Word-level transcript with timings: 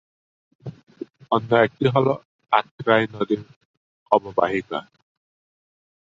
অন্য 1.31 1.51
একটি 1.65 1.85
হলো 1.87 2.13
আত্রাই 2.51 3.03
নদীর 3.13 3.41
অববাহিকা। 4.11 4.79